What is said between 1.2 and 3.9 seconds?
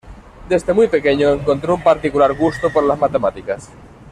encontró un particular gusto por las matemáticas.